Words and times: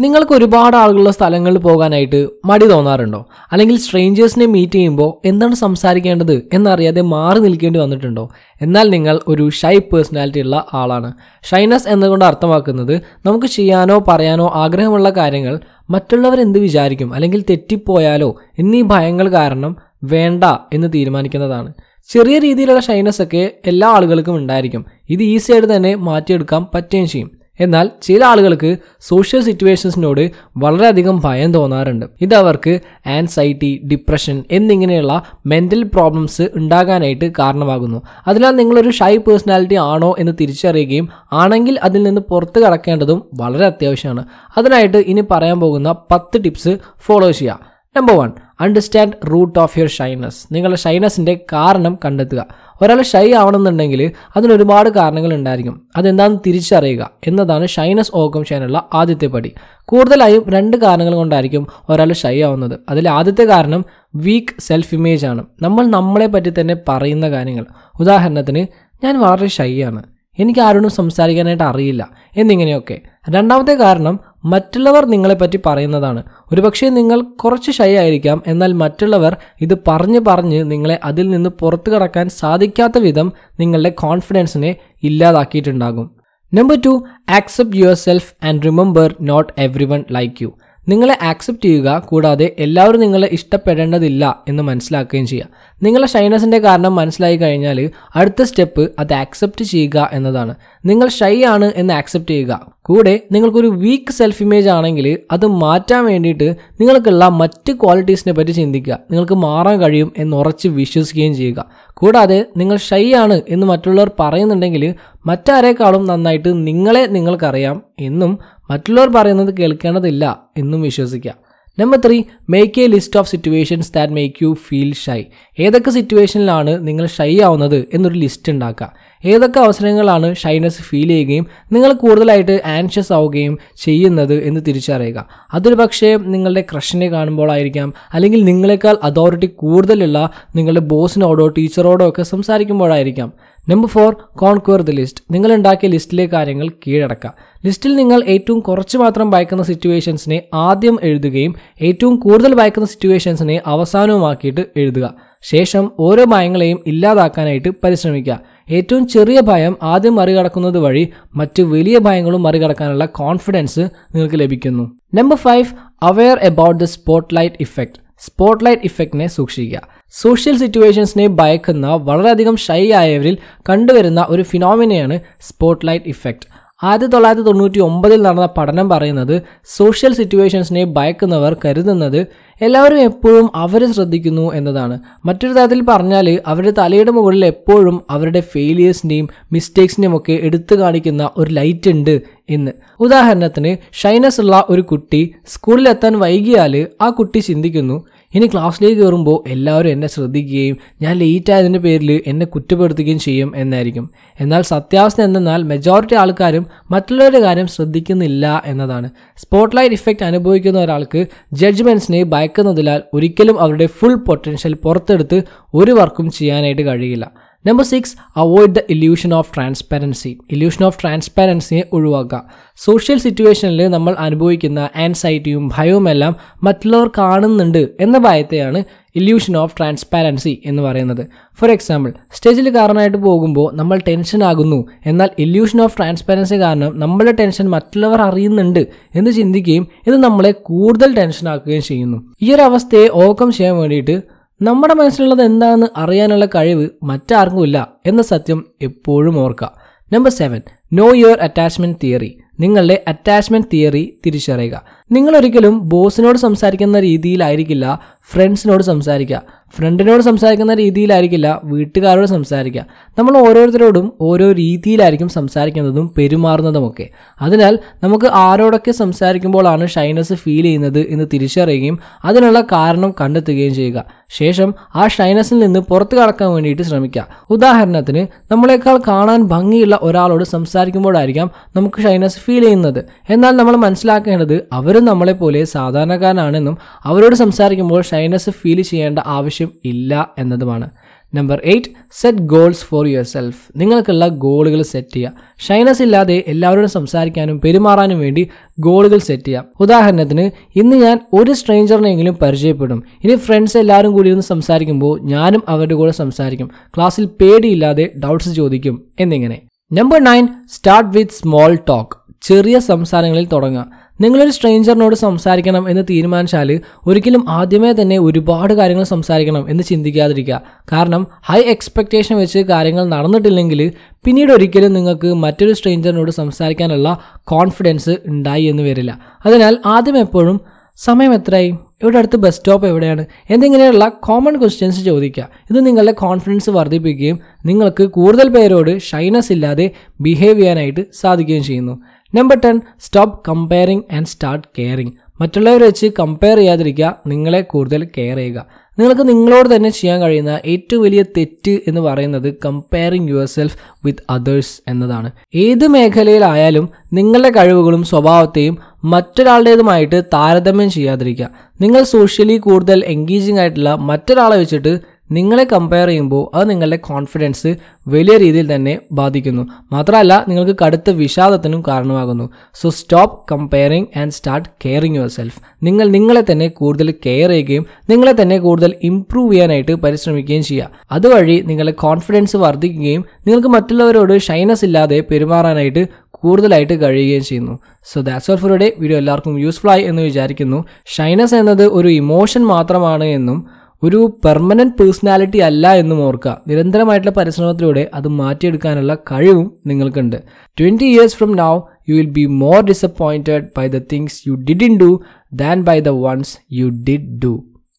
നിങ്ങൾക്ക് 0.00 0.32
ഒരുപാട് 0.32 0.76
ആളുകളുള്ള 0.76 1.10
സ്ഥലങ്ങളിൽ 1.10 1.58
പോകാനായിട്ട് 1.58 2.28
മടി 2.44 2.66
തോന്നാറുണ്ടോ? 2.66 3.26
അല്ലെങ്കിൽ 3.52 3.78
സ്ട്രേഞ്ചേഴ്സിനെ 3.78 4.46
മീറ്റ് 4.46 4.72
ചെയ്യുമ്പോൾ 4.72 5.26
എന്താണ് 5.28 5.54
സംസാരിക്കേണ്ടത് 5.54 6.48
എന്നറിയാതെ 6.52 7.00
മാറി 7.00 7.38
നിൽക്കേണ്ടി 7.38 7.80
വന്നിട്ടുണ്ടോ? 7.80 8.30
എന്നാൽ 8.62 8.90
നിങ്ങൾ 8.90 9.20
ഒരു 9.28 9.50
ഷൈ 9.50 9.78
പേഴ്സണാലിറ്റി 9.78 10.40
ഉള്ള 10.40 10.66
ആളാണ്. 10.74 11.12
ഷൈനസ് 11.42 11.88
എന്നുകൊണ്ട് 11.88 12.24
അർത്ഥമാക്കുന്നത് 12.24 13.00
നമുക്ക് 13.26 13.46
ചെയ്യാനോ 13.46 14.04
പറയാനോ 14.08 14.52
ആഗ്രഹമുള്ള 14.54 15.10
കാര്യങ്ങൾ 15.10 15.60
മറ്റുള്ളവർ 15.90 16.40
എന്ത് 16.40 16.58
വിചാരിക്കും 16.58 17.14
അല്ലെങ്കിൽ 17.14 17.44
തെറ്റിപ്പോയാലോ 17.50 18.40
എന്നീ 18.58 18.82
ഭയങ്ങൾ 18.82 19.28
കാരണം 19.28 19.76
വേണ്ട 20.04 20.44
എന്ന് 20.72 20.88
തീരുമാനിക്കുന്നതാണ്. 20.94 21.72
ചെറിയ 22.08 22.38
രീതിയിലുള്ള 22.38 22.80
ഷൈനസ് 22.80 23.22
ഒക്കെ 23.22 23.50
എല്ലാ 23.66 23.88
ആളുകൾക്കും 23.88 24.36
ഉണ്ടായിരിക്കും. 24.36 24.86
ഇത് 25.10 25.22
ഈസി 25.22 25.52
ആയിട്ട് 25.52 25.76
തന്നെ 25.76 25.94
മാറ്റിയെടുക്കാൻ 25.94 26.66
പറ്റുകയും 26.74 27.08
ചെയ്യും. 27.08 27.37
എന്നാൽ 27.60 27.90
ചില 28.02 28.24
ആളുകൾക്ക് 28.24 28.76
സോഷ്യൽ 29.00 29.40
സിറ്റുവേഷൻസിനോട് 29.40 30.30
വളരെയധികം 30.56 31.20
ഭയം 31.24 31.54
തോന്നാറുണ്ട്. 31.54 32.06
ഇത് 32.20 32.34
അവർക്ക് 32.34 32.80
ആൻസൈറ്റി 33.06 33.88
ഡിപ്രഷൻ 33.92 34.44
എന്നിങ്ങനെയുള്ള 34.50 35.22
മെന്റൽ 35.46 35.82
പ്രോബ്ലംസ് 35.82 36.48
ഉണ്ടാകാനായിട്ട് 36.54 37.32
കാരണമാകുന്നു. 37.38 38.02
അതിനാൽ 38.28 38.56
നിങ്ങളൊരു 38.56 38.90
ഷൈ 38.90 39.16
പേഴ്സണാലിറ്റി 39.16 39.74
ആണോ 39.74 40.14
എന്ന് 40.18 40.32
തിരിച്ചറിയുകയും 40.40 41.08
ആണെങ്കിൽ 41.32 41.78
അതിൽ 41.82 42.02
നിന്ന് 42.02 42.20
പുറത്ത് 42.20 42.58
കടക്കേണ്ടതും 42.58 43.22
വളരെ 43.34 43.66
അത്യാവശ്യമാണ്. 43.66 44.24
അതിനായിട്ട് 44.58 44.98
ഇനി 44.98 45.24
പറയാൻ 45.30 45.60
പോകുന്ന 45.60 45.94
പത്ത് 46.10 46.44
ടിപ്സ് 46.44 46.78
ഫോളോ 46.98 47.30
ചെയ്യുക. 47.30 47.77
Number 47.98 48.16
one 48.16 48.32
understand 48.60 49.12
root 49.30 49.58
of 49.58 49.78
your 49.78 49.88
shyness 49.88 50.54
നിങ്ങളുടെ 50.54 50.78
ഷൈനസിന്റെ 50.78 51.40
കാരണം 51.52 51.98
കണ്ടെത്തുക. 52.04 52.46
ഒരാൾ 52.82 53.02
ഷൈ 53.02 53.32
ആവണമെന്നുണ്ടെങ്കിൽ 53.32 54.12
അതിന് 54.36 54.52
ഒരുപാട് 54.52 54.88
കാരണങ്ങൾ 54.88 55.34
ഉണ്ടായിരിക്കും. 55.34 55.88
അതെന്താണെന്ന് 55.96 56.40
തിരിച്ചറിയുക 56.46 57.10
എന്നതാണ് 57.26 57.66
ഷൈനസ് 57.66 58.10
ഓവർകം 58.14 58.44
ചെയ്യാനുള്ള 58.44 58.88
ആദ്യത്തെ 58.94 59.26
പടി. 59.26 59.54
കൂടുതലായും 59.84 60.44
രണ്ട് 60.48 60.76
കാരണങ്ങൾ 60.76 61.14
കൊണ്ടായിരിക്കും 61.14 61.66
ഒരാൾ 61.88 62.12
ഷൈ 62.12 62.40
ആവുന്നത്. 62.42 62.78
അതിൽ 62.88 63.08
ആദ്യത്തെ 63.08 63.44
കാരണം 63.44 63.84
വീക്ക് 64.14 64.60
സെൽഫ് 64.60 64.94
ഇമേജ് 64.94 65.26
ആണ്. 65.26 65.44
നമ്മൾ 65.62 65.86
നമ്മളെ 65.86 66.26
പറ്റി 66.26 66.52
തന്നെ 66.60 66.76
പറയുന്ന 66.88 67.30
കാര്യങ്ങൾ. 67.30 67.66
ഉദാഹരണത്തിന് 68.00 68.66
ഞാൻ 69.04 69.20
വളരെ 69.20 69.46
ഷൈ 69.46 69.82
ആണ്. 69.82 70.02
എനിക്ക് 70.38 70.60
ആരോടും 70.60 70.90
സംസാരിക്കാനായിട്ട് 70.90 71.62
അറിയില്ല. 71.62 72.10
എന്നിങ്ങനെയൊക്കെ. 72.36 73.00
രണ്ടാമത്തെ 73.30 73.74
കാരണം 73.74 74.20
മറ്റുള്ളവർ 74.44 75.04
നിങ്ങളെപ്പറ്റി 75.04 75.60
പറയുന്നതാണ്. 75.66 76.22
ഒരുപക്ഷെ 76.52 76.88
നിങ്ങൾ 76.88 77.20
കുറച്ച് 77.20 77.70
ഷൈ 77.70 77.94
ആയിരിക്കാം 77.94 78.42
എന്നാൽ 78.46 78.72
മറ്റുള്ളവർ 78.72 79.36
ഇത് 79.60 79.78
പറഞ്ഞ് 79.88 80.20
പറഞ്ഞ് 80.20 80.70
നിങ്ങളെ 80.70 81.00
അതിൽ 81.04 81.30
നിന്ന് 81.30 81.50
പുറത്തു 81.50 81.90
കടക്കാൻ 81.90 82.28
സാധിക്കാത്ത 82.28 82.98
വിധം 82.98 83.32
നിങ്ങളുടെ 83.60 83.88
കോൺഫിഡൻസിനെ 83.88 84.76
ഇല്ലാതാക്കിയിട്ടുണ്ടാകും. 85.02 86.18
Number 86.54 86.80
two 86.86 87.04
accept 87.28 87.76
yourself 87.94 88.34
and 88.44 88.62
remember 88.62 89.14
not 89.20 89.52
everyone 89.84 90.04
like 90.10 90.42
you 90.42 90.52
നിങ്ങളെ 90.88 91.18
ആക്സെപ്റ്റ് 91.22 91.64
ചെയ്യുക 91.64 92.02
കൂടാതെ 92.06 92.56
എല്ലാവരും 92.58 93.00
നിങ്ങളെ 93.00 93.28
ഇഷ്ടപ്പെടേണ്ടതില്ല 93.32 94.42
എന്ന് 94.48 94.62
മനസ്സിലാക്കുകയും 94.62 95.26
ചെയ്യുക. 95.26 95.48
നിങ്ങളെ 95.82 96.06
ഷൈനസിന്റെ 96.06 96.58
കാരണം 96.58 96.94
മനസ്സിലായി 96.94 97.36
കഴിഞ്ഞാൽ 97.36 97.90
അടുത്ത 98.16 98.42
സ്റ്റെപ്പ് 98.42 98.90
അത് 98.98 99.12
ആക്സെപ്റ്റ് 99.14 99.64
ചെയ്യുക 99.64 100.10
എന്നതാണ്. 100.12 100.54
നിങ്ങൾ 100.84 101.08
ഷൈ 101.08 101.44
ആണ് 101.44 101.72
എന്ന് 101.76 101.94
ആക്സെപ്റ്റ് 101.94 102.30
ചെയ്യുക. 102.30 102.77
കൂടെ 102.88 103.20
നിങ്ങൾക്കൊരു 103.32 103.66
വീക്ക് 103.66 104.12
സെൽഫ് 104.12 104.42
ഇമേജ് 104.42 104.68
ആണെങ്കിൽ 104.68 105.18
അത് 105.32 105.46
മാറ്റാൻ 105.46 106.04
വേണ്ടിയിട്ട് 106.04 106.56
നിങ്ങൾക്കുള്ള 106.80 107.28
മറ്റ് 107.28 107.72
ക്വാളിറ്റീസിനെ 107.72 108.32
പറ്റി 108.32 108.50
ചിന്തിക്കുക. 108.50 108.98
നിങ്ങൾക്ക് 109.10 109.32
മാറാൻ 109.32 109.80
കഴിയും 109.80 110.12
എന്ന് 110.18 110.36
ഉറച്ച് 110.36 110.68
വിശ്വസിക്കുകയും 110.68 111.34
ചെയ്യുക. 111.34 111.64
കൂടാതെ 111.94 112.46
നിങ്ങൾ 112.56 112.76
ഷൈ 112.76 113.12
ആണ് 113.12 113.40
എന്ന് 113.48 113.66
മറ്റുള്ളവർ 113.66 114.10
പറയുന്നുണ്ടെങ്കിൽ 114.20 114.94
മറ്റാരേക്കാളും 115.26 116.06
നന്നായിട്ട് 116.06 116.66
നിങ്ങളെ 116.66 117.06
നിങ്ങൾക്കറിയാം 117.06 117.82
എന്നും 118.00 118.38
മറ്റുള്ളവർ 118.70 119.08
പറയുന്നത് 119.08 119.56
കേൾക്കേണ്ടതില്ല 119.56 120.38
എന്നും 120.56 120.82
വിശ്വസിക്കുക. 120.82 121.47
Number 121.78 121.98
three 122.06 122.22
make 122.50 122.80
a 122.80 122.86
list 122.86 123.18
of 123.18 123.30
situations 123.30 123.92
that 123.94 124.12
make 124.12 124.44
you 124.44 124.56
feel 124.68 124.92
shy 124.94 125.24
ഏതൊക്കെ 125.58 125.90
സിറ്റുവേഷനിലാണ് 125.90 126.88
നിങ്ങൾ 126.88 127.06
ഷൈ 127.06 127.40
ആവുന്നത് 127.40 127.84
എന്നൊരു 127.94 128.14
ലിസ്റ്റ് 128.14 128.52
ഉണ്ടാക്കുക. 128.52 128.88
ഏതൊക്കെ 129.24 129.60
അവസരങ്ങളാണ് 129.60 130.34
ഷൈനസ് 130.34 130.82
ഫീൽ 130.82 131.08
ചെയ്യുകയും 131.08 131.46
നിങ്ങൾ 131.72 131.92
കൂടുതലായിട്ട് 131.92 132.62
ആൻഷ്യസ് 132.64 133.12
ആവുകയും 133.12 133.58
ചെയ്യുന്നത് 133.76 134.42
എന്ന് 134.42 134.60
തിരിച്ചറിയുക. 134.68 135.28
അതൊരു 135.54 135.74
പക്ഷേ 135.74 136.16
നിങ്ങളുടെ 136.16 136.64
ക്രഷിനെ 136.72 137.08
കാണുമ്പോഴായിരിക്കാം 137.08 137.94
അല്ലെങ്കിൽ 138.12 138.44
നിങ്ങളെക്കാൾ 138.44 138.96
അതോറിറ്റി 139.02 139.46
കൂടുതലുള്ള 139.46 140.30
നിങ്ങളുടെ 140.56 140.80
ബോസിനോടോ 140.80 141.48
ടീച്ചറോടോ 141.48 142.08
ഒക്കെ 142.08 142.22
സംസാരിക്കുമ്പോഴായിരിക്കാം 142.22 143.32
number 143.70 143.88
four 143.88 144.16
conquer 144.36 144.82
the 144.82 144.90
list 144.90 145.22
നിങ്ങൾ 145.30 145.52
ഉണ്ടാക്കിയ 145.52 145.88
ലിസ്റ്റിലെ 145.88 146.26
കാര്യങ്ങൾ 146.26 146.68
കീഴടക്കുക. 146.68 147.34
ലിസ്റ്റിൽ 147.64 147.96
നിങ്ങൾ 147.96 148.24
ഏറ്റവും 148.24 148.60
കുറച്ച് 148.60 148.98
മാത്രം 148.98 149.30
ഭയക്കുന്ന 149.30 149.62
സിറ്റുവേഷൻസിനെ 149.62 150.42
ആദ്യം 150.54 150.98
എഴുതുകയും 151.02 151.54
ഏറ്റവും 151.82 152.16
കൂടുതൽ 152.16 152.54
ഭയക്കുന്ന 152.54 152.86
സിറ്റുവേഷൻസിനെ 152.86 153.62
അവസാനവുമാക്കിയിട്ട് 153.66 154.64
എഴുതുക. 154.76 155.14
ശേഷം 155.42 155.90
ഓരോ 156.00 156.24
ഭയങ്ങളെയും 156.24 156.78
ഇല്ലാതാക്കാനായിട്ട് 156.86 157.68
പരിശ്രമിക്കുക. 157.84 158.40
ഏറ്റവും 158.70 159.08
ചെറിയ 159.08 159.40
ഭയം 159.40 159.76
ആദ്യം 159.82 160.14
മറികടക്കുന്നത് 160.14 160.78
വഴി 160.78 161.08
മറ്റ് 161.34 161.62
വലിയ 161.62 161.98
ഭയങ്ങളും 161.98 162.42
മറികടക്കാനുള്ള 162.42 163.04
കോൺഫിഡൻസ് 163.04 163.80
നിങ്ങൾക്ക് 164.14 164.40
ലഭിക്കുന്നു. 164.40 164.84
Number 165.14 165.36
five 165.36 165.66
aware 166.02 166.38
about 166.38 166.80
the 166.80 166.84
spotlight 167.36 167.56
effect 167.60 167.98
spotlight 168.64 168.82
ഇഫക്റ്റിനെ 168.84 169.26
സൂക്ഷിക്കുക 169.26 169.80
സോഷ്യൽ 170.12 170.58
സിറ്റുവേഷൻസിനെ 170.58 171.26
ഭയക്കുന്ന 171.26 171.86
വളരെയധികം 171.94 172.56
ഷൈ 172.56 172.92
ആയവരിൽ 172.92 173.38
കണ്ടുവരുന്ന 173.68 174.26
ഒരു 174.28 174.42
ഫിനോമിനയാണ് 174.42 175.20
സ്പോട്ട് 175.40 175.86
ലൈറ്റ് 175.86 176.08
ഇഫക്റ്റ് 176.08 176.48
ആയിരത്തി 176.82 177.12
തൊള്ളായിരത്തി 177.12 177.44
തൊണ്ണൂറ്റി 177.46 177.78
ഒമ്പതിൽ 177.78 178.22
നടന്ന 178.22 178.48
പഠനം 178.56 178.88
പറയുന്നത് 178.88 179.42
സോഷ്യൽ 179.76 180.12
സിറ്റുവേഷൻസിനെ 180.12 180.84
ഭയക്കുന്നവർ 180.84 181.56
കരുതുന്നത് 181.64 182.26
എല്ലാവരും 182.62 183.00
എപ്പോഴും 183.00 183.50
അവരെ 183.54 183.92
ശ്രദ്ധിക്കുന്നു 183.92 184.52
എന്നതാണ്. 184.52 184.98
മറ്റൊരു 185.24 185.52
തരത്തിൽ 185.52 185.80
പറഞ്ഞാൽ 185.88 186.40
അവരുടെ 186.46 186.72
തലയുടെ 186.78 187.10
മുകളിൽ 187.10 187.46
എപ്പോഴും 187.46 188.02
അവരുടെ 188.10 188.40
ഫെയിലിയേഴ്സിന്റെയും 188.40 189.28
മിസ്റ്റേക്സിന്റെയും 189.52 190.16
ഒക്കെ 190.16 190.32
എടുത്തു 190.32 190.74
കാണിക്കുന്ന 190.74 191.30
ഒരു 191.36 191.50
ലൈറ്റ് 191.50 191.90
ഉണ്ട് 191.90 192.20
എന്ന്. 192.50 192.72
ഉദാഹരണത്തിന് 193.00 193.76
ഷൈനസ് 193.92 194.40
ഉള്ള 194.40 194.66
ഒരു 194.70 194.82
കുട്ടി 194.82 195.34
സ്കൂളിലെത്താൻ 195.46 196.18
വൈകിയാൽ 196.18 196.86
ആ 197.02 197.10
കുട്ടി 197.10 197.38
ചിന്തിക്കുന്നു 197.38 198.04
ഇനി 198.34 198.46
ക്ലാസ്സിലേക്ക് 198.46 199.00
കയറുമ്പോൾ 199.02 199.48
എല്ലാവരും 199.48 199.90
എന്നെ 199.90 200.08
ശ്രദ്ധിക്കുകയും 200.08 200.76
ഞാൻ 201.02 201.16
ലേറ്റ് 201.16 201.52
ആയതിന്റെ 201.52 201.78
പേരിൽ 201.78 202.22
എന്നെ 202.26 202.46
കുറ്റപ്പെടുത്തുകയും 202.46 203.18
ചെയ്യും 203.18 203.52
എന്നായിരിക്കും. 203.56 204.10
എന്നാൽ 204.40 204.62
സത്യാവസ്ഥ 204.62 205.20
എന്തെന്നാൽ 205.20 205.62
മെജോറിറ്റി 205.62 206.14
ആൾക്കാരും 206.14 206.66
മറ്റുള്ളവരുടെ 206.90 207.40
കാര്യം 207.40 207.66
ശ്രദ്ധിക്കുന്നില്ല 207.66 208.62
എന്നതാണ്. 208.66 209.10
സ്പോട്ട്ലൈറ്റ് 209.36 209.94
ഇഫക്റ്റ് 209.94 210.24
അനുഭവിക്കുന്ന 210.24 210.78
ഒരാൾക്ക് 210.78 211.26
ജഡ്ജ്മെന്റ്സിനെ 211.52 212.22
ഭയക്കുന്നതിനാൽ 212.24 213.02
ഒരിക്കലും 213.14 213.60
അവരുടെ 213.60 213.86
ഫുൾ 213.86 214.14
പൊട്ടൻഷ്യൽ 214.14 214.74
പുറത്തെടുത്ത് 214.74 215.42
ഒരു 215.74 215.90
വർക്കും 215.90 216.30
ചെയ്യാനായിട്ട് 216.30 216.82
കഴിയില്ല. 216.82 217.47
Number 217.68 217.84
six 217.84 218.14
avoid 218.42 218.74
the 218.74 218.80
illusion 218.94 219.34
of 219.38 219.50
transparency 219.54 220.30
illusion 220.54 220.82
of 220.86 220.98
ട്രാൻസ്പെറൻസിയെ 221.00 221.82
ഒഴിവാക്കുക. 221.96 222.38
സോഷ്യൽ 222.78 223.18
സിറ്റുവേഷനിൽ 223.24 223.80
നമ്മൾ 223.94 224.12
അനുഭവിക്കുന്ന 224.26 224.80
ആൻസൈറ്റിയും 225.04 225.64
ഭയവും 225.76 226.06
എല്ലാം 226.12 226.34
മറ്റുള്ളവർ 226.62 227.10
കാണുന്നുണ്ട് 227.18 227.82
എന്ന 228.00 228.18
ഭയത്തെയാണ് 228.18 228.80
ഇല്യൂഷൻ 229.16 229.56
ഓഫ് 229.56 229.76
ട്രാൻസ്പാരൻസി 229.78 230.62
എന്ന് 230.64 230.82
പറയുന്നത്. 230.82 231.22
ഫോർ 231.58 231.70
എക്സാമ്പിൾ 231.70 232.10
സ്റ്റേജിൽ 232.36 232.68
കാരണമായിട്ട് 232.76 233.18
പോകുമ്പോൾ 233.18 233.68
നമ്മൾ 233.74 233.98
ടെൻഷൻ 234.08 234.44
ആകുന്നു. 234.44 234.80
എന്നാൽ 235.06 235.30
ഇല്യൂഷൻ 235.38 235.78
ഓഫ് 235.82 235.96
ട്രാൻസ്പാരൻസി 235.96 236.56
കാരണം 236.56 236.92
നമ്മുടെ 237.00 237.32
ടെൻഷൻ 237.32 237.68
മറ്റുള്ളവർ 237.70 238.22
അറിയുന്നുണ്ട് 238.28 238.82
എന്ന് 239.14 239.30
ചിന്തിക്കുകയും 239.30 239.86
ഇത് 240.06 240.16
നമ്മളെ 240.16 240.52
കൂടുതൽ 240.70 241.14
ടെൻഷൻ 241.14 241.48
ആക്കുകയും 241.48 241.82
ചെയ്യുന്നു. 241.82 242.18
ഈ 242.42 242.54
ഒരു 242.54 242.62
അവസ്ഥയെ 242.62 243.08
ഓവർകം 243.22 243.52
ചെയ്യാൻ 243.52 243.76
വേണ്ടിയിട്ട് 243.76 244.37
നമ്മുടെ 244.62 244.94
മനസ്സിലുള്ളത് 244.94 245.42
എന്താണെന്ന് 245.42 245.86
അറിയാനുള്ള 245.96 246.46
കഴിവ് 246.46 246.88
മറ്റാർക്കും 247.02 247.64
ഇല്ല 247.64 247.94
എന്ന 248.06 248.22
സത്യം 248.22 248.66
എപ്പോഴും 248.82 249.38
ഓർക്കുക. 249.38 249.72
Number 250.12 250.30
seven 250.30 250.60
know 250.92 251.12
your 251.14 251.38
attachment 251.40 251.98
theory 252.02 252.38
നിങ്ങളുടെ 252.60 253.04
അറ്റാച്ച്മെന്റ് 253.08 253.66
തിയറി 253.72 254.14
തിരിച്ചറിയുക. 254.26 254.82
നിങ്ങൾ 255.12 255.36
ഒരിക്കലും 255.36 255.88
ബോസിനോട് 255.88 256.38
സംസാരിക്കുന്ന 256.38 257.00
രീതിയിലായിരിക്കില്ല 257.00 258.00
ഫ്രണ്ട്സിനോട് 258.32 258.82
സംസാരിക്കുക. 258.82 259.42
ഫ്രണ്ടിനോട് 259.76 260.22
സംസാരിക്കുന്ന 260.22 260.74
രീതിയിലായിരിക്കില്ല 260.74 261.60
വീട്ടുകാരോട് 261.64 262.26
സംസാരിക്കുക. 262.26 262.86
നമ്മൾ 263.18 263.38
ഓരോരുത്തരോടും 263.38 264.12
ഓരോ 264.20 264.52
രീതിയിലായിരിക്കും 264.52 265.28
സംസാരിക്കുന്നതും 265.28 266.14
പെരുമാറുന്നതുമൊക്കെ. 266.18 267.08
അതിനാൽ 267.40 267.78
നമുക്ക് 268.02 268.26
ആരോടൊക്കെ 268.26 268.90
സംസാരിക്കുമ്പോഴാണ് 268.90 269.86
ഷൈനസ് 269.86 270.32
ഫീൽ 270.32 270.62
ചെയ്യുന്നത് 270.62 270.98
എന്ന് 270.98 271.24
തിരിച്ചറിയുകയും 271.32 271.98
അതിനുള്ള 272.24 272.60
കാരണം 272.60 273.14
കണ്ടെത്തുകയും 273.20 273.74
ചെയ്യുക. 273.74 274.04
ശേഷം 274.30 274.74
ആ 274.94 275.06
ഷൈനസിൽ 275.06 275.58
നിന്ന് 275.58 275.80
പുറത്തു 275.80 276.16
കടക്കാൻ 276.16 276.50
വേണ്ടിയിട്ട് 276.50 276.82
ശ്രമിക്കുക. 276.82 277.26
ഉദാഹരണത്തിന് 277.50 278.26
നമ്മളെക്കാൾ 278.52 279.00
കാണാൻ 279.08 279.42
ഭംഗിയുള്ള 279.42 279.98
ഒരാളോട് 280.02 280.44
സംസാരിക്കുമ്പോഴായിരിക്കാം 280.44 281.50
നമുക്ക് 281.76 282.02
ഷൈനസ് 282.02 282.38
ഫീൽ 282.48 282.62
ചെയ്യുന്നത്. 282.62 283.04
എന്നാൽ 283.30 283.56
നമ്മൾ 283.56 283.76
മനസ്സിലാക്കേണ്ടത് 283.76 284.68
അവരും 284.72 285.04
നമ്മളെപ്പോലെ 285.04 285.64
സാധാരണക്കാരനാണെന്നും 285.64 286.78
അവരോട് 287.04 287.34
സംസാരിക്കുമ്പോൾ 287.34 288.02
ഷൈനസ് 288.02 288.50
ഫീൽ 288.50 288.82
ചെയ്യേണ്ട 288.82 289.18
ആവശ്യം 289.26 289.72
ഇല്ല 289.84 290.30
എന്നതുമാണ്. 290.38 290.90
Number 291.34 291.60
eight 291.64 291.88
set 292.20 292.38
goals 292.38 292.84
for 292.84 293.06
yourself 293.24 293.58
നിങ്ങൾക്കുള്ള 293.76 294.28
ഗോളുകൾ 294.28 294.82
സെറ്റ് 294.82 295.14
ചെയ്യുക. 295.14 295.32
ഷൈനസ് 295.68 296.02
ഇല്ലാതെ 296.02 296.44
എല്ലാവരോടും 296.46 296.90
സംസാരിക്കാനും 296.90 297.60
പെരുമാറാനും 297.60 298.20
വേണ്ടി 298.20 298.48
ഗോളുകൾ 298.78 299.18
സെറ്റ് 299.18 299.44
ചെയ്യാം 299.44 299.64
ഉദാഹരണത്തിന് 299.80 300.50
ഇന്ന് 300.76 300.96
ഞാൻ 300.96 301.20
ഒരു 301.32 301.52
സ്ട്രേഞ്ചറിനെങ്കിലും 301.52 302.36
പരിചയപ്പെടും. 302.42 303.02
ഇനി 303.24 303.36
ഫ്രണ്ട്സ് 303.36 303.78
എല്ലാവരും 303.78 304.12
കൂടി 304.12 304.28
ഇരുന്ന് 304.28 304.42
സംസാരിക്കുമ്പോൾ 304.42 305.20
ഞാനും 305.22 305.62
അവരുടെ 305.68 305.94
കൂടെ 305.94 306.12
സംസാരിക്കും. 306.12 306.70
ക്ലാസ്സിൽ 306.96 307.26
പേടിയില്ലാതെ 307.40 308.10
ഡൗട്ട്സ് 308.24 308.48
ചോദിക്കും 308.48 309.04
എന്നിങ്ങനെ. 309.20 309.60
Number 309.92 310.24
nine 310.24 310.48
start 310.72 311.18
with 311.18 311.32
small 311.32 311.78
talk 311.88 312.17
ചെറിയ 312.42 312.78
സംസാരങ്ങളിൽ 312.78 313.46
തുടങ്ങുക. 313.46 313.86
നിങ്ങളൊരു 314.20 314.50
സ്ട്രേഞ്ചറിനോട് 314.50 315.16
സംസാരിക്കണം 315.16 315.90
എന്ന് 315.90 316.02
തീരുമാനിച്ചാൽ 316.10 316.80
ഒരിക്കലും 317.06 317.44
ആദ്യമേ 317.48 317.92
തന്നെ 317.92 318.18
ഒരുപാട് 318.18 318.74
കാര്യങ്ങൾ 318.74 319.04
സംസാരിക്കണം 319.04 319.70
എന്ന് 319.70 319.84
ചിന്തിക്കാതിരിക്കുക. 319.84 320.62
കാരണം 320.92 321.26
ഹൈ 321.44 321.60
എക്സ്പെക്റ്റേഷൻ 321.60 322.36
വെച്ച് 322.36 322.58
കാര്യങ്ങൾ 322.58 323.04
നടന്നിട്ടില്ലെങ്കിൽ 323.08 323.92
പിന്നീട് 324.24 324.52
ഒരിക്കലും 324.52 324.92
നിങ്ങൾക്ക് 324.92 325.34
മറ്റൊരു 325.34 325.72
സ്ട്രേഞ്ചറിനോട് 325.72 326.30
സംസാരിക്കാനുള്ള 326.30 327.18
കോൺഫിഡൻസ് 327.44 328.16
ഉണ്ടായി 328.26 328.64
എന്ന് 328.64 328.82
വരില്ല. 328.82 329.18
അതിനാൽ 329.46 329.78
ആദ്യം 329.86 330.18
എപ്പോഴും 330.18 330.60
സമയം 330.96 331.34
എത്രയായി? 331.34 331.70
ഇവിടെ 332.02 332.18
അടുത്ത് 332.18 332.36
ബസ് 332.36 332.56
സ്റ്റോപ്പ് 332.56 332.86
എവിടെയാണ്? 332.86 333.26
എന്നിങ്ങനെയുള്ള 333.50 334.08
കോമൺ 334.08 334.60
ക്വസ്റ്റ്യൻസ് 334.60 335.04
ചോദിക്കുക. 335.04 335.48
ഇത് 335.70 335.86
നിങ്ങളുടെ 335.86 336.12
കോൺഫിഡൻസ് 336.12 336.70
വർദ്ധിപ്പിക്കുകയും 336.70 337.38
നിങ്ങൾക്ക് 337.66 338.04
കൂടുതൽ 338.04 338.48
പേരോട് 338.48 339.00
ഷൈനസ് 339.00 339.52
ഇല്ലാതെ 339.52 339.90
ബിഹേവ് 340.20 340.58
ചെയ്യാനായിട്ട് 340.58 341.06
സാധിക്കുകയും 341.20 341.64
ചെയ്യുന്നു. 341.64 342.02
Number 342.34 342.58
ten 342.64 342.80
stop 343.00 343.38
comparing 343.48 344.04
and 344.14 344.26
start 344.26 344.66
caring 344.78 345.12
മറ്റുള്ളവരെ 345.40 345.84
വെച്ച് 345.84 346.06
കമ്പയർ 346.18 346.56
ചെയ്യാതിരിക്കുക 346.56 347.16
നിങ്ങളെ 347.26 347.60
കൂടുതൽ 347.60 348.04
കെയർ 348.04 348.36
ചെയ്യുക. 348.36 348.66
നിങ്ങൾക്ക് 348.98 349.28
നിങ്ങളോട് 349.28 349.76
തന്നെ 349.76 349.90
ചെയ്യാൻ 349.90 350.20
കഴിയുന്ന 350.20 350.60
ഏറ്റവും 350.64 351.02
വലിയ 351.02 351.22
തെറ്റ് 351.36 351.80
എന്ന് 351.86 352.00
പറയുന്നത് 352.00 352.54
comparing 352.64 353.30
your 353.30 353.46
self 353.46 353.76
with 354.04 354.24
others 354.30 354.82
എന്നതാണ്. 354.88 355.28
ഏത് 355.54 355.88
മേഖലയിലായാലും 355.88 356.88
നിങ്ങളുടെ 357.12 357.50
കഴിവുകളും 357.50 358.04
സ്വഭാവത്തെയും 358.04 358.78
മറ്റൊരാളുടേതുമായിട്ട് 359.04 360.24
താരതമ്യം 360.34 360.90
ചെയ്യാതിരിക്കുക. 360.90 361.50
നിങ്ങൾ 361.80 362.02
സോഷ്യലി 362.02 362.56
കൂടുതൽ 362.58 363.04
എൻഗേജിംഗ് 363.06 363.60
ആയിട്ടുള്ള 363.60 363.94
മറ്റൊരാളെ 363.94 364.56
വെച്ചിട്ട് 364.56 364.94
നിങ്ങളെ 365.30 365.64
കമ്പയർ 365.64 366.06
ചെയ്യുമ്പോൾ 366.06 366.56
അത് 366.56 366.70
നിങ്ങളുടെ 366.70 366.96
കോൺഫിഡൻസ് 366.96 367.76
വലിയ 368.08 368.36
രീതിയിൽ 368.36 368.74
തന്നെ 368.74 368.98
ബാധിക്കുന്നു. 369.12 369.62
മാത്രമല്ല 369.92 370.44
നിങ്ങൾക്ക് 370.48 370.76
കടുത്ത 370.84 371.10
വിഷാദത്തിനും 371.10 371.84
കാരണമാകുന്നു. 371.88 372.50
So 372.74 372.88
stop 372.90 373.52
comparing 373.52 374.18
and 374.18 374.32
start 374.32 374.68
caring 374.84 375.16
yourself 375.28 375.60
നിങ്ങൾ 375.82 376.08
നിങ്ങളെ 376.08 376.44
തന്നെ 376.52 376.68
കൂടുതൽ 376.68 377.10
കെയർ 377.26 377.50
ചെയ്യുകയും 377.50 377.86
നിങ്ങളെ 378.10 378.34
തന്നെ 378.42 378.58
കൂടുതൽ 378.58 378.94
ഇംപ്രൂവ് 379.02 379.52
ചെയ്യാനായിട്ട് 379.52 379.92
പരിശ്രമിക്കുകയും 379.92 380.62
ചെയ്യുക. 380.62 380.90
അതുവഴി 381.12 381.64
നിങ്ങളുടെ 381.66 381.92
കോൺഫിഡൻസ് 381.92 382.56
വർദ്ധിക്കുകയും 382.56 383.24
നിങ്ങൾക്ക് 383.46 383.68
മറ്റുള്ളവരോട് 383.68 384.38
ഷൈനസ് 384.38 384.84
ഇല്ലാതെ 384.84 385.20
പെരുമാറാനായിട്ട് 385.30 386.08
കൂടുതലായിട്ട് 386.32 387.02
കഴിയുകയും 387.02 387.44
ചെയ്യുന്നു. 387.44 387.78
So 388.04 388.20
that's 388.20 388.50
all 388.50 388.56
for 388.56 388.72
the 388.76 388.92
video 388.98 389.18
എല്ലാവർക്കും 389.18 389.58
യൂസ്ഫുൾ 389.58 389.90
ആയി 389.90 390.02
എന്ന് 390.02 390.22
വിചാരിക്കുന്നു. 390.22 390.84
ഷൈനസ് 391.06 391.54
എന്നത് 391.54 391.82
ഒരു 391.88 392.08
ഇമോഷൻ 392.08 392.64
മാത്രമാണ് 392.66 393.24
എന്നും 393.24 393.77
ഒരു 394.02 394.38
പെർമനന്റ് 394.44 394.96
പേഴ്സണാലിറ്റി 394.98 395.58
അല്ല 395.58 395.94
എന്നും 395.94 396.18
ഓർക്കുക. 396.22 396.52
നിരന്തരമായിട്ടുള്ള 396.68 397.32
പരിശ്രമത്തിലൂടെ 397.36 398.10
അത് 398.14 398.28
മാറ്റിയെടുക്കാനുള്ള 398.40 399.14
കഴിവും 399.30 399.66
നിങ്ങൾക്കുണ്ട്. 399.86 400.36
Twenty 400.78 401.06
years 401.14 401.36
from 401.36 401.52
now 401.56 401.72
you 402.08 402.14
will 402.14 402.30
be 402.30 402.44
more 402.62 402.78
disappointed 402.84 403.66
by 403.76 403.86
the 403.88 404.00
things 404.12 404.48
you 404.48 404.54
didn't 404.70 404.98
do 404.98 405.10
than 405.52 405.82
by 405.82 406.00
the 406.00 406.08
ones 406.26 406.54
you 406.72 406.88
did 407.08 407.28
do 407.44 407.52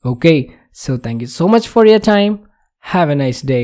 okay 0.06 0.34
so 0.86 0.96
thank 1.06 1.24
you 1.24 1.30
so 1.40 1.48
much 1.48 1.70
for 1.70 1.86
your 1.88 2.02
time 2.08 2.40
have 2.84 3.12
a 3.12 3.16
nice 3.16 3.46
day 3.46 3.62